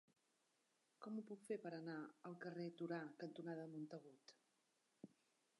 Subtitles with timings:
[1.05, 1.99] Com ho puc fer per anar
[2.31, 4.35] al carrer Torà cantonada Montagut?